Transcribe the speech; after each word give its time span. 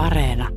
Areena. 0.00 0.48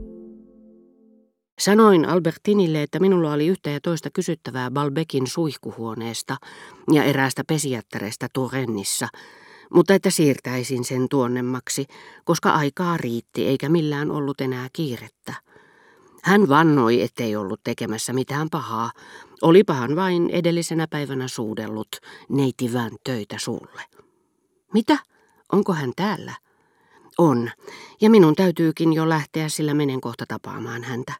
Sanoin 1.59 2.05
Albertinille, 2.05 2.83
että 2.83 2.99
minulla 2.99 3.33
oli 3.33 3.47
yhtä 3.47 3.69
ja 3.69 3.81
toista 3.81 4.09
kysyttävää 4.09 4.71
Balbekin 4.71 5.27
suihkuhuoneesta 5.27 6.37
ja 6.91 7.03
eräästä 7.03 7.43
pesijättäreestä 7.47 8.27
Turennissa, 8.33 9.07
mutta 9.73 9.93
että 9.93 10.09
siirtäisin 10.09 10.83
sen 10.83 11.09
tuonnemmaksi, 11.09 11.85
koska 12.25 12.51
aikaa 12.51 12.97
riitti 12.97 13.47
eikä 13.47 13.69
millään 13.69 14.11
ollut 14.11 14.41
enää 14.41 14.67
kiirettä. 14.73 15.33
Hän 16.23 16.49
vannoi, 16.49 17.01
ettei 17.01 17.35
ollut 17.35 17.63
tekemässä 17.63 18.13
mitään 18.13 18.49
pahaa. 18.49 18.91
Olipahan 19.41 19.95
vain 19.95 20.29
edellisenä 20.29 20.87
päivänä 20.87 21.27
suudellut 21.27 21.89
neitivän 22.29 22.91
töitä 23.03 23.35
sulle. 23.39 23.81
Mitä? 24.73 24.97
Onko 25.51 25.73
hän 25.73 25.91
täällä? 25.95 26.42
On, 27.17 27.51
ja 28.01 28.09
minun 28.09 28.35
täytyykin 28.35 28.93
jo 28.93 29.09
lähteä, 29.09 29.49
sillä 29.49 29.73
menen 29.73 30.01
kohta 30.01 30.25
tapaamaan 30.27 30.83
häntä. 30.83 31.13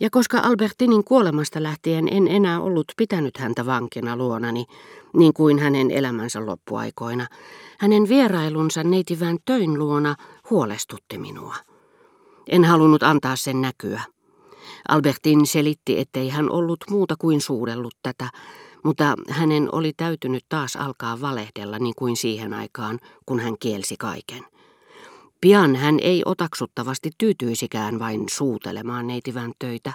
Ja 0.00 0.10
koska 0.10 0.38
Albertinin 0.38 1.04
kuolemasta 1.04 1.62
lähtien 1.62 2.08
en 2.10 2.28
enää 2.28 2.60
ollut 2.60 2.86
pitänyt 2.96 3.36
häntä 3.36 3.66
vankina 3.66 4.16
luonani, 4.16 4.64
niin 5.16 5.32
kuin 5.32 5.58
hänen 5.58 5.90
elämänsä 5.90 6.46
loppuaikoina, 6.46 7.26
hänen 7.78 8.08
vierailunsa 8.08 8.84
neitivän 8.84 9.38
töin 9.44 9.78
luona 9.78 10.14
huolestutti 10.50 11.18
minua. 11.18 11.54
En 12.46 12.64
halunnut 12.64 13.02
antaa 13.02 13.36
sen 13.36 13.60
näkyä. 13.60 14.02
Albertin 14.88 15.46
selitti, 15.46 15.98
ettei 15.98 16.28
hän 16.28 16.50
ollut 16.50 16.84
muuta 16.90 17.14
kuin 17.18 17.40
suudellut 17.40 17.94
tätä, 18.02 18.28
mutta 18.86 19.14
hänen 19.30 19.68
oli 19.72 19.92
täytynyt 19.96 20.44
taas 20.48 20.76
alkaa 20.76 21.20
valehdella 21.20 21.78
niin 21.78 21.94
kuin 21.98 22.16
siihen 22.16 22.54
aikaan, 22.54 22.98
kun 23.26 23.40
hän 23.40 23.54
kielsi 23.60 23.96
kaiken. 23.96 24.44
Pian 25.40 25.76
hän 25.76 25.98
ei 26.02 26.22
otaksuttavasti 26.24 27.10
tyytyisikään 27.18 27.98
vain 27.98 28.24
suutelemaan 28.30 29.06
neitivän 29.06 29.52
töitä. 29.58 29.92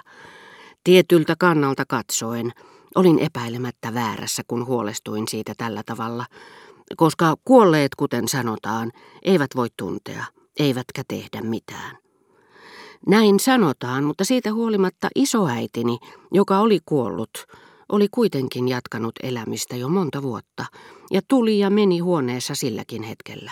Tietyltä 0.84 1.34
kannalta 1.38 1.84
katsoen 1.88 2.52
olin 2.94 3.18
epäilemättä 3.18 3.94
väärässä, 3.94 4.42
kun 4.48 4.66
huolestuin 4.66 5.28
siitä 5.28 5.52
tällä 5.56 5.82
tavalla, 5.86 6.26
koska 6.96 7.34
kuolleet, 7.44 7.94
kuten 7.94 8.28
sanotaan, 8.28 8.92
eivät 9.22 9.50
voi 9.56 9.68
tuntea, 9.76 10.24
eivätkä 10.58 11.02
tehdä 11.08 11.40
mitään. 11.42 11.98
Näin 13.06 13.40
sanotaan, 13.40 14.04
mutta 14.04 14.24
siitä 14.24 14.52
huolimatta 14.52 15.08
isoäitini, 15.14 15.98
joka 16.32 16.58
oli 16.58 16.78
kuollut, 16.86 17.46
oli 17.92 18.08
kuitenkin 18.10 18.68
jatkanut 18.68 19.12
elämistä 19.22 19.76
jo 19.76 19.88
monta 19.88 20.22
vuotta 20.22 20.64
ja 21.10 21.20
tuli 21.28 21.58
ja 21.58 21.70
meni 21.70 21.98
huoneessa 21.98 22.54
silläkin 22.54 23.02
hetkellä. 23.02 23.50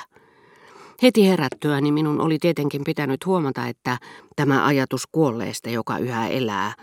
Heti 1.02 1.28
herättyäni 1.28 1.92
minun 1.92 2.20
oli 2.20 2.38
tietenkin 2.38 2.84
pitänyt 2.84 3.26
huomata, 3.26 3.66
että 3.66 3.98
tämä 4.36 4.66
ajatus 4.66 5.06
kuolleesta, 5.12 5.70
joka 5.70 5.98
yhä 5.98 6.28
elää, 6.28 6.74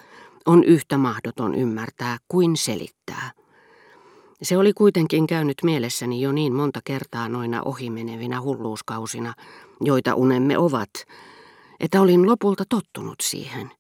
on 0.46 0.64
yhtä 0.64 0.98
mahdoton 0.98 1.56
ymmärtää 1.56 2.18
kuin 2.28 2.58
selittää. 2.58 3.32
Se 4.42 4.58
oli 4.58 4.74
kuitenkin 4.74 5.28
käynyt 5.28 5.58
mielessäni 5.64 6.22
jo 6.22 6.32
niin 6.32 6.54
monta 6.54 6.80
kertaa 6.84 7.30
noina 7.30 7.62
ohimenevinä 7.62 8.42
hulluuskausina, 8.42 9.34
joita 9.82 10.16
unemme 10.16 10.58
ovat, 10.58 10.90
että 11.80 12.02
olin 12.02 12.26
lopulta 12.26 12.64
tottunut 12.70 13.16
siihen. 13.22 13.72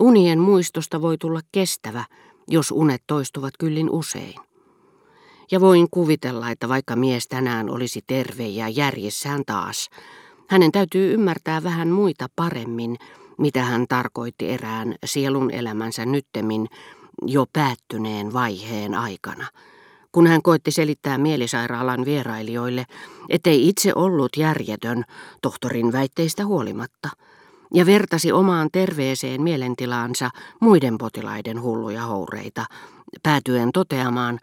Unien 0.00 0.38
muistosta 0.38 1.00
voi 1.02 1.18
tulla 1.18 1.40
kestävä, 1.52 2.04
jos 2.48 2.70
unet 2.70 3.02
toistuvat 3.06 3.54
kyllin 3.58 3.90
usein. 3.90 4.34
Ja 5.50 5.60
voin 5.60 5.86
kuvitella, 5.90 6.50
että 6.50 6.68
vaikka 6.68 6.96
mies 6.96 7.28
tänään 7.28 7.70
olisi 7.70 8.00
terve 8.06 8.46
ja 8.46 8.68
järjessään 8.68 9.42
taas, 9.46 9.90
hänen 10.48 10.72
täytyy 10.72 11.14
ymmärtää 11.14 11.62
vähän 11.62 11.88
muita 11.88 12.28
paremmin, 12.36 12.96
mitä 13.38 13.62
hän 13.62 13.86
tarkoitti 13.88 14.50
erään 14.50 14.94
sielun 15.04 15.50
elämänsä 15.50 16.06
nyttemmin 16.06 16.68
jo 17.26 17.46
päättyneen 17.52 18.32
vaiheen 18.32 18.94
aikana, 18.94 19.46
kun 20.12 20.26
hän 20.26 20.42
koitti 20.42 20.70
selittää 20.70 21.18
mielisairaalan 21.18 22.04
vierailijoille, 22.04 22.84
ettei 23.28 23.68
itse 23.68 23.92
ollut 23.94 24.36
järjetön 24.36 25.04
tohtorin 25.42 25.92
väitteistä 25.92 26.46
huolimatta, 26.46 27.08
ja 27.74 27.86
vertasi 27.86 28.32
omaan 28.32 28.68
terveeseen 28.72 29.42
mielentilaansa 29.42 30.30
muiden 30.60 30.98
potilaiden 30.98 31.62
hulluja 31.62 32.02
houreita, 32.02 32.64
päätyen 33.22 33.72
toteamaan, 33.72 34.38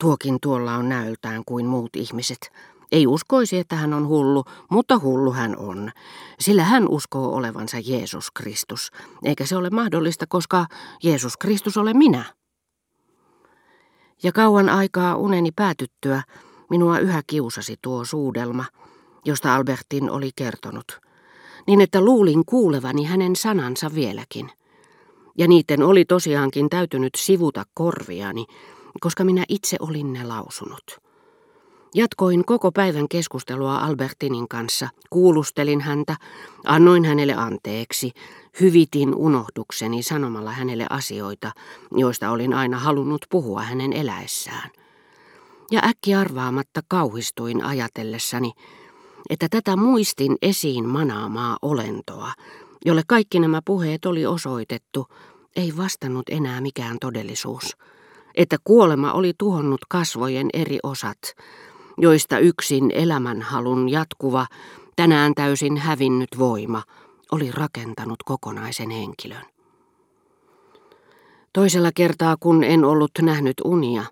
tuokin 0.00 0.38
tuolla 0.42 0.74
on 0.74 0.88
näöltään 0.88 1.42
kuin 1.46 1.66
muut 1.66 1.96
ihmiset. 1.96 2.52
Ei 2.92 3.06
uskoisi, 3.06 3.58
että 3.58 3.76
hän 3.76 3.94
on 3.94 4.08
hullu, 4.08 4.44
mutta 4.70 4.98
hullu 4.98 5.32
hän 5.32 5.56
on, 5.56 5.90
sillä 6.40 6.64
hän 6.64 6.88
uskoo 6.88 7.34
olevansa 7.34 7.76
Jeesus 7.84 8.30
Kristus, 8.30 8.90
eikä 9.24 9.46
se 9.46 9.56
ole 9.56 9.70
mahdollista, 9.70 10.26
koska 10.28 10.66
Jeesus 11.02 11.36
Kristus 11.36 11.76
ole 11.76 11.94
minä. 11.94 12.24
Ja 14.22 14.32
kauan 14.32 14.68
aikaa 14.68 15.16
uneni 15.16 15.52
päätyttyä 15.56 16.22
minua 16.70 16.98
yhä 16.98 17.22
kiusasi 17.26 17.76
tuo 17.82 18.04
suudelma, 18.04 18.64
josta 19.24 19.54
Albertin 19.54 20.10
oli 20.10 20.30
kertonut, 20.36 21.00
niin 21.70 21.80
että 21.80 22.00
luulin 22.00 22.44
kuulevani 22.46 23.04
hänen 23.04 23.36
sanansa 23.36 23.94
vieläkin. 23.94 24.50
Ja 25.38 25.48
niiden 25.48 25.82
oli 25.82 26.04
tosiaankin 26.04 26.70
täytynyt 26.70 27.14
sivuta 27.16 27.64
korviani, 27.74 28.46
koska 29.00 29.24
minä 29.24 29.44
itse 29.48 29.76
olin 29.80 30.12
ne 30.12 30.24
lausunut. 30.24 31.00
Jatkoin 31.94 32.44
koko 32.44 32.72
päivän 32.72 33.08
keskustelua 33.08 33.78
Albertinin 33.78 34.48
kanssa, 34.48 34.88
kuulustelin 35.10 35.80
häntä, 35.80 36.16
annoin 36.64 37.04
hänelle 37.04 37.34
anteeksi, 37.34 38.12
hyvitin 38.60 39.14
unohdukseni 39.14 40.02
sanomalla 40.02 40.52
hänelle 40.52 40.86
asioita, 40.90 41.52
joista 41.96 42.30
olin 42.30 42.54
aina 42.54 42.78
halunnut 42.78 43.26
puhua 43.30 43.62
hänen 43.62 43.92
eläessään. 43.92 44.70
Ja 45.70 45.80
äkki 45.84 46.14
arvaamatta 46.14 46.80
kauhistuin 46.88 47.64
ajatellessani, 47.64 48.52
että 49.30 49.48
tätä 49.50 49.76
muistin 49.76 50.36
esiin 50.42 50.88
manaamaa 50.88 51.56
olentoa, 51.62 52.32
jolle 52.84 53.02
kaikki 53.06 53.40
nämä 53.40 53.60
puheet 53.64 54.04
oli 54.04 54.26
osoitettu, 54.26 55.06
ei 55.56 55.72
vastannut 55.76 56.28
enää 56.30 56.60
mikään 56.60 56.96
todellisuus. 57.00 57.76
Että 58.34 58.56
kuolema 58.64 59.12
oli 59.12 59.32
tuhonnut 59.38 59.80
kasvojen 59.88 60.48
eri 60.52 60.78
osat, 60.82 61.18
joista 61.98 62.38
yksin 62.38 62.90
elämänhalun 62.94 63.88
jatkuva, 63.88 64.46
tänään 64.96 65.34
täysin 65.34 65.76
hävinnyt 65.76 66.38
voima 66.38 66.82
oli 67.32 67.50
rakentanut 67.50 68.22
kokonaisen 68.22 68.90
henkilön. 68.90 69.44
Toisella 71.52 71.90
kertaa, 71.94 72.36
kun 72.40 72.64
en 72.64 72.84
ollut 72.84 73.10
nähnyt 73.22 73.56
unia, 73.64 74.04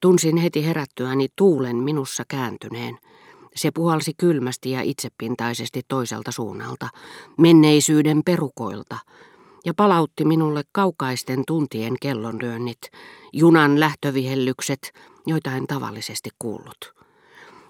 tunsin 0.00 0.36
heti 0.36 0.66
herättyäni 0.66 1.28
tuulen 1.36 1.76
minussa 1.76 2.24
kääntyneen. 2.28 2.98
Se 3.54 3.70
puhalsi 3.70 4.14
kylmästi 4.14 4.70
ja 4.70 4.82
itsepintaisesti 4.82 5.80
toiselta 5.88 6.32
suunnalta, 6.32 6.88
menneisyyden 7.38 8.22
perukoilta, 8.24 8.98
ja 9.64 9.74
palautti 9.74 10.24
minulle 10.24 10.62
kaukaisten 10.72 11.42
tuntien 11.46 11.94
kellonlyönnit, 12.00 12.78
junan 13.32 13.80
lähtövihellykset, 13.80 14.92
joita 15.26 15.52
en 15.52 15.66
tavallisesti 15.66 16.30
kuullut. 16.38 16.94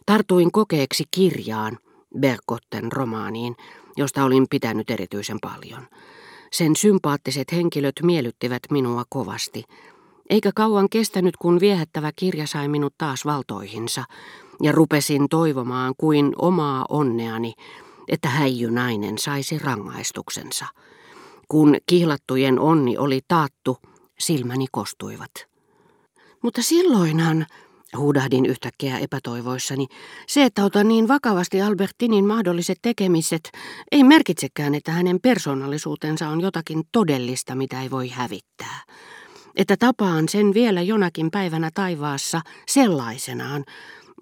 Tartuin 0.07 0.53
kokeeksi 0.53 1.05
kirjaan, 1.11 1.79
Berkotten 2.19 2.93
romaaniin, 2.93 3.57
josta 3.97 4.25
olin 4.25 4.47
pitänyt 4.51 4.91
erityisen 4.91 5.39
paljon. 5.41 5.87
Sen 6.53 6.77
sympaattiset 6.77 7.53
henkilöt 7.53 7.95
miellyttivät 8.03 8.63
minua 8.71 9.03
kovasti, 9.09 9.65
eikä 10.31 10.51
kauan 10.55 10.89
kestänyt, 10.89 11.37
kun 11.37 11.61
viehättävä 11.61 12.11
kirja 12.17 12.47
sai 12.47 12.69
minut 12.69 12.95
taas 12.99 13.25
valtoihinsa, 13.25 14.05
ja 14.63 14.73
rupesin 14.73 15.29
toivomaan 15.29 15.95
kuin 15.99 16.33
omaa 16.39 16.87
onneani, 16.89 17.55
että 18.09 18.29
häijynainen 18.29 19.19
saisi 19.19 19.59
rangaistuksensa. 19.59 20.67
Kun 21.49 21.77
kihlattujen 21.87 22.59
onni 22.59 22.99
oli 22.99 23.21
taattu, 23.29 23.79
silmäni 24.19 24.67
kostuivat. 24.73 25.31
Mutta 26.43 26.63
silloinhan, 26.63 27.47
huudahdin 27.97 28.47
yhtäkkiä 28.47 28.99
epätoivoissani, 28.99 29.87
se, 30.27 30.45
että 30.45 30.65
otan 30.65 30.89
niin 30.89 31.09
vakavasti 31.09 31.63
Albertinin 31.63 32.27
mahdolliset 32.27 32.79
tekemiset, 32.83 33.51
ei 33.93 34.05
merkitsekään, 34.05 34.75
että 34.75 34.93
hänen 34.93 35.21
persoonallisuutensa 35.23 36.29
on 36.29 36.41
jotakin 36.41 36.83
todellista, 36.93 37.55
mitä 37.55 37.83
ei 37.83 37.91
voi 37.91 38.09
hävittää. 38.09 38.81
Että 39.57 39.77
tapaan 39.77 40.29
sen 40.29 40.55
vielä 40.55 40.83
jonakin 40.83 41.31
päivänä 41.31 41.71
taivaassa 41.75 42.41
sellaisenaan, 42.69 43.65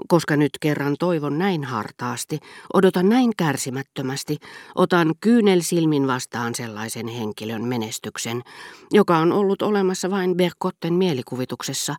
koska 0.08 0.37
nyt 0.37 0.50
kerran 0.61 0.97
toivon 0.99 1.38
näin 1.38 1.64
hartaasti, 1.64 2.38
odotan 2.73 3.08
näin 3.08 3.32
kärsimättömästi, 3.37 4.37
otan 4.75 5.14
kyynelsilmin 5.20 6.06
vastaan 6.06 6.55
sellaisen 6.55 7.08
henkilön 7.08 7.64
menestyksen, 7.64 8.43
joka 8.91 9.19
on 9.19 9.32
ollut 9.32 9.62
olemassa 9.62 10.11
vain 10.11 10.37
Berkotten 10.37 10.94
mielikuvituksessa, 10.94 11.94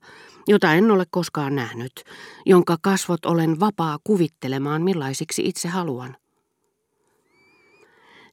jota 0.47 0.73
en 0.73 0.91
ole 0.91 1.03
koskaan 1.11 1.55
nähnyt, 1.55 2.03
jonka 2.45 2.77
kasvot 2.81 3.25
olen 3.25 3.59
vapaa 3.59 3.99
kuvittelemaan 4.03 4.81
millaisiksi 4.81 5.41
itse 5.45 5.67
haluan. 5.67 6.15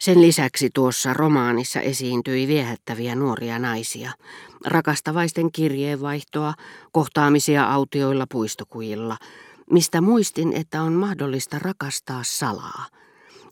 Sen 0.00 0.20
lisäksi 0.20 0.70
tuossa 0.75 1.15
romaanissa 1.15 1.81
esiintyi 1.81 2.49
viehättäviä 2.49 3.15
nuoria 3.15 3.59
naisia, 3.59 4.12
rakastavaisten 4.67 5.53
kirjeenvaihtoa, 5.53 6.55
kohtaamisia 6.93 7.65
autioilla 7.65 8.26
puistokujilla, 8.31 9.17
mistä 9.70 10.00
muistin, 10.00 10.53
että 10.53 10.82
on 10.82 10.93
mahdollista 10.93 11.59
rakastaa 11.59 12.20
salaa. 12.25 12.87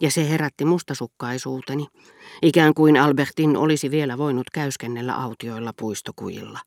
Ja 0.01 0.11
se 0.11 0.29
herätti 0.29 0.65
mustasukkaisuuteni, 0.65 1.87
ikään 2.43 2.75
kuin 2.75 2.97
Albertin 2.97 3.57
olisi 3.57 3.91
vielä 3.91 4.19
voinut 4.19 4.51
käyskennellä 4.53 5.15
autioilla 5.15 5.73
puistokujilla. 5.81 6.59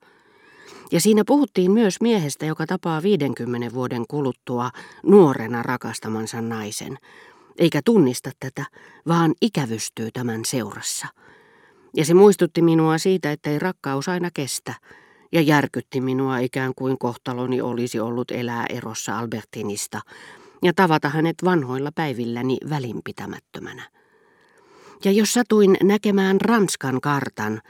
Ja 0.92 1.02
siinä 1.02 1.24
puhuttiin 1.28 1.72
myös 1.72 2.02
miehestä, 2.02 2.46
joka 2.46 2.66
tapaa 2.66 3.04
50 3.04 3.74
vuoden 3.74 4.06
kuluttua 4.08 4.70
nuorena 5.04 5.64
rakastamansa 5.64 6.42
naisen, 6.42 6.98
eikä 7.58 7.82
tunnista 7.86 8.32
tätä, 8.40 8.66
vaan 9.08 9.34
ikävystyy 9.42 10.12
tämän 10.12 10.46
seurassa. 10.46 11.08
Ja 11.96 12.06
se 12.06 12.14
muistutti 12.14 12.62
minua 12.62 12.98
siitä, 12.98 13.32
ettei 13.32 13.60
rakkaus 13.60 14.10
aina 14.10 14.30
kestä, 14.34 14.74
ja 15.32 15.42
järkytti 15.42 16.02
minua 16.02 16.38
ikään 16.38 16.74
kuin 16.76 16.98
kohtaloni 16.98 17.62
olisi 17.62 18.00
ollut 18.00 18.32
elää 18.32 18.66
erossa 18.70 19.20
Albertinista 19.20 20.02
ja 20.64 20.74
tavata 20.74 21.10
hänet 21.10 21.36
vanhoilla 21.44 21.92
päivilläni 21.96 22.58
välinpitämättömänä. 22.70 23.84
Ja 25.06 25.12
jos 25.12 25.34
satuin 25.34 25.78
näkemään 25.84 26.42
Ranskan 26.42 27.02
kartan, 27.02 27.62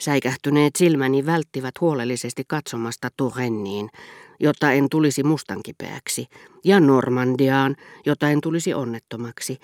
säikähtyneet 0.00 0.76
silmäni 0.76 1.26
välttivät 1.26 1.74
huolellisesti 1.80 2.42
katsomasta 2.48 3.08
Turenniin, 3.16 3.90
jotta 4.40 4.72
en 4.72 4.86
tulisi 4.90 5.22
mustankipeäksi, 5.22 6.26
ja 6.64 6.80
Normandiaan, 6.80 7.76
jotta 8.06 8.30
en 8.30 8.40
tulisi 8.40 8.74
onnettomaksi, 8.74 9.58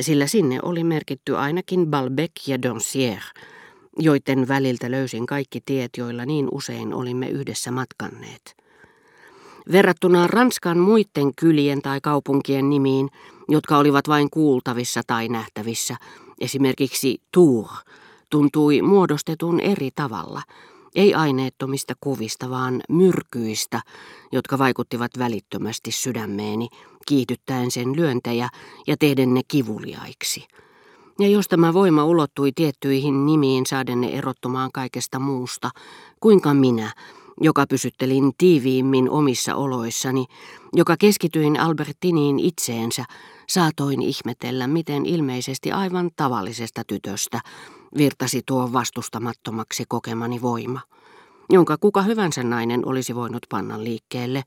sillä 0.00 0.26
sinne 0.26 0.58
oli 0.62 0.84
merkitty 0.84 1.36
ainakin 1.36 1.86
Balbec 1.86 2.48
ja 2.48 2.56
Doncière, 2.56 3.40
joiden 3.98 4.48
väliltä 4.48 4.90
löysin 4.90 5.26
kaikki 5.26 5.60
tiet, 5.60 5.90
joilla 5.96 6.26
niin 6.26 6.48
usein 6.52 6.94
olimme 6.94 7.28
yhdessä 7.28 7.70
matkanneet. 7.70 8.56
Verrattuna 9.72 10.26
Ranskan 10.26 10.78
muiden 10.78 11.34
kylien 11.36 11.82
tai 11.82 12.00
kaupunkien 12.00 12.70
nimiin, 12.70 13.08
jotka 13.48 13.78
olivat 13.78 14.08
vain 14.08 14.30
kuultavissa 14.30 15.02
tai 15.06 15.28
nähtävissä, 15.28 15.96
esimerkiksi 16.40 17.22
Tours, 17.32 17.70
tuntui 18.30 18.82
muodostetun 18.82 19.60
eri 19.60 19.90
tavalla, 19.94 20.42
ei 20.94 21.14
aineettomista 21.14 21.94
kuvista, 22.00 22.50
vaan 22.50 22.80
myrkyistä, 22.88 23.80
jotka 24.32 24.58
vaikuttivat 24.58 25.10
välittömästi 25.18 25.92
sydämeeni, 25.92 26.68
kiihdyttäen 27.06 27.70
sen 27.70 27.96
lyöntejä 27.96 28.48
ja 28.86 28.96
tehden 28.96 29.34
ne 29.34 29.40
kivuliaiksi. 29.48 30.46
Ja 31.18 31.28
jos 31.28 31.48
tämä 31.48 31.74
voima 31.74 32.04
ulottui 32.04 32.52
tiettyihin 32.52 33.26
nimiin 33.26 33.66
saaden 33.66 34.00
ne 34.00 34.08
erottumaan 34.08 34.70
kaikesta 34.72 35.18
muusta, 35.18 35.70
kuinka 36.20 36.54
minä, 36.54 36.92
joka 37.40 37.66
pysyttelin 37.68 38.32
tiiviimmin 38.38 39.10
omissa 39.10 39.54
oloissani, 39.54 40.24
joka 40.72 40.96
keskityin 40.96 41.60
Albertiniin 41.60 42.38
itseensä, 42.38 43.04
saatoin 43.48 44.02
ihmetellä, 44.02 44.66
miten 44.66 45.06
ilmeisesti 45.06 45.72
aivan 45.72 46.10
tavallisesta 46.16 46.82
tytöstä 46.86 47.40
virtasi 47.98 48.42
tuo 48.46 48.72
vastustamattomaksi 48.72 49.84
kokemani 49.88 50.42
voima 50.42 50.80
jonka 51.50 51.76
kuka 51.76 52.02
hyvänsä 52.02 52.42
nainen 52.42 52.88
olisi 52.88 53.14
voinut 53.14 53.46
panna 53.48 53.84
liikkeelle. 53.84 54.42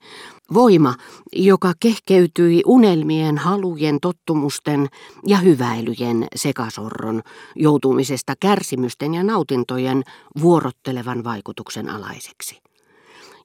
Voima, 0.54 0.96
joka 1.34 1.74
kehkeytyi 1.80 2.62
unelmien, 2.66 3.38
halujen, 3.38 4.00
tottumusten 4.02 4.88
ja 5.28 5.38
hyväilyjen 5.38 6.28
sekasorron, 6.36 7.22
joutumisesta 7.56 8.34
kärsimysten 8.40 9.14
ja 9.14 9.24
nautintojen 9.24 10.04
vuorottelevan 10.42 11.24
vaikutuksen 11.24 11.90
alaiseksi. 11.90 12.62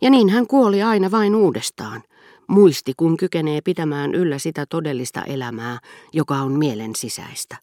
Ja 0.01 0.11
niin 0.11 0.29
hän 0.29 0.47
kuoli 0.47 0.83
aina 0.83 1.11
vain 1.11 1.35
uudestaan. 1.35 2.03
Muisti, 2.47 2.93
kun 2.97 3.17
kykenee 3.17 3.61
pitämään 3.61 4.15
yllä 4.15 4.39
sitä 4.39 4.67
todellista 4.67 5.23
elämää, 5.23 5.79
joka 6.13 6.35
on 6.35 6.53
mielen 6.53 6.97
sisäistä. 6.97 7.57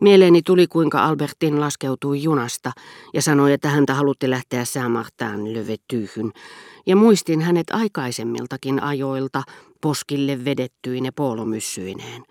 Mieleeni 0.00 0.42
tuli, 0.42 0.66
kuinka 0.66 1.04
Albertin 1.04 1.60
laskeutui 1.60 2.22
junasta 2.22 2.72
ja 3.14 3.22
sanoi, 3.22 3.52
että 3.52 3.68
häntä 3.68 3.94
halutti 3.94 4.30
lähteä 4.30 4.64
Saint-Martin 4.64 5.54
lövetyyhyn, 5.54 6.32
ja 6.86 6.96
muistin 6.96 7.40
hänet 7.40 7.66
aikaisemmiltakin 7.70 8.82
ajoilta 8.82 9.42
poskille 9.80 10.44
vedettyine 10.44 11.10
puolomyssyineen. 11.16 12.22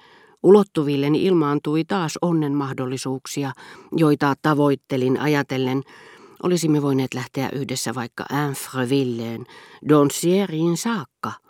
Ulottuvilleni 0.43 1.25
ilmaantui 1.25 1.83
taas 1.85 2.17
onnen 2.21 2.53
mahdollisuuksia, 2.53 3.51
joita 3.91 4.33
tavoittelin 4.41 5.19
ajatellen, 5.19 5.83
olisimme 6.43 6.81
voineet 6.81 7.13
lähteä 7.13 7.49
yhdessä 7.53 7.95
vaikka 7.95 8.25
Infrevilleen, 8.47 9.45
Doncierin 9.89 10.77
saakka– 10.77 11.31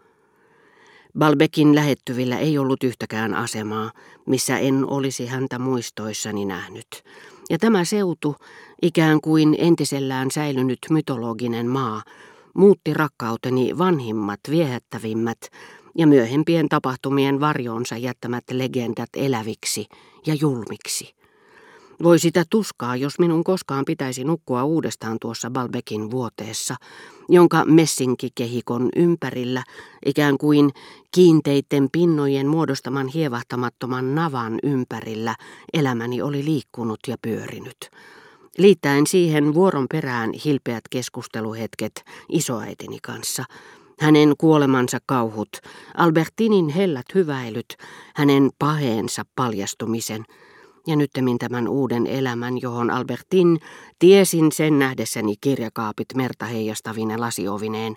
Balbekin 1.18 1.76
lähettyvillä 1.76 2.38
ei 2.38 2.58
ollut 2.58 2.84
yhtäkään 2.84 3.34
asemaa, 3.34 3.92
missä 4.26 4.58
en 4.58 4.86
olisi 4.86 5.26
häntä 5.26 5.60
muistoissani 5.60 6.46
nähnyt. 6.46 7.04
Ja 7.50 7.58
tämä 7.58 7.86
seutu, 7.86 8.36
ikään 8.82 9.22
kuin 9.22 9.56
entisellään 9.60 10.32
säilynyt 10.32 10.80
mytologinen 10.90 11.68
maa, 11.68 12.04
muutti 12.54 12.94
rakkauteni 12.94 13.78
vanhimmat, 13.78 14.40
viehättävimmät 14.50 15.38
ja 15.98 16.08
myöhempien 16.08 16.70
tapahtumien 16.70 17.40
varjoonsa 17.40 17.98
jättämät 17.98 18.44
legendat 18.52 19.10
eläviksi 19.16 19.86
ja 20.26 20.34
julmiksi. 20.34 21.19
Voi 22.04 22.20
sitä 22.20 22.46
tuskaa, 22.50 22.96
jos 22.96 23.20
minun 23.20 23.44
koskaan 23.44 23.86
pitäisi 23.86 24.24
nukkua 24.24 24.64
uudestaan 24.64 25.18
tuossa 25.22 25.50
Balbekin 25.50 26.12
vuoteessa, 26.12 26.76
jonka 27.30 27.66
messinkikehikon 27.66 28.90
ympärillä, 28.96 29.64
ikään 30.06 30.38
kuin 30.38 30.70
kiinteitten 31.12 31.90
pinnojen 31.92 32.48
muodostaman 32.48 33.08
hievahtamattoman 33.08 34.16
navan 34.16 34.60
ympärillä, 34.64 35.36
elämäni 35.74 36.22
oli 36.22 36.46
liikkunut 36.46 37.00
ja 37.08 37.18
pyörinyt. 37.22 37.78
Liittäen 38.58 39.08
siihen 39.08 39.54
vuoron 39.54 39.88
perään 39.92 40.32
hilpeät 40.46 40.84
keskusteluhetket 40.90 42.04
isoäitini 42.30 42.98
kanssa, 43.00 43.44
hänen 44.00 44.34
kuolemansa 44.38 44.98
kauhut, 45.06 45.50
Albertinin 45.98 46.70
hellät 46.70 47.06
hyväilyt, 47.16 47.76
hänen 48.16 48.50
paheensa 48.60 49.26
paljastumisen– 49.36 50.26
ja 50.88 50.96
nyttemmin 50.96 51.38
tämän 51.38 51.68
uuden 51.68 52.08
elämän, 52.08 52.62
johon 52.62 52.92
Albertin 52.92 53.60
tiesin 54.00 54.52
sen 54.52 54.80
nähdessäni 54.80 55.36
kirjakaapit 55.42 56.08
merta 56.16 56.46
heijastavine 56.46 57.18
lasiovineen, 57.18 57.96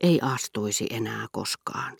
ei 0.00 0.20
astuisi 0.22 0.86
enää 0.90 1.26
koskaan. 1.32 1.96